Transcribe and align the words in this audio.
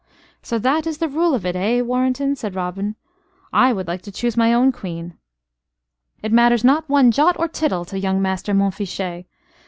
"So 0.41 0.57
that 0.57 0.87
is 0.87 0.97
the 0.97 1.07
rule 1.07 1.35
of 1.35 1.45
it, 1.45 1.55
eh, 1.55 1.79
Warrenton?" 1.81 2.35
said 2.35 2.55
Robin. 2.55 2.95
"I 3.53 3.71
would 3.71 3.87
like 3.87 4.01
to 4.01 4.11
choose 4.11 4.35
my 4.35 4.51
own 4.51 4.71
Queen" 4.71 5.13
"It 6.23 6.31
matters 6.31 6.63
not 6.63 6.89
one 6.89 7.11
jot 7.11 7.37
or 7.37 7.47
tittle 7.47 7.85
to 7.85 7.99
young 7.99 8.19
Master 8.19 8.51
Montfichet. 8.55 9.25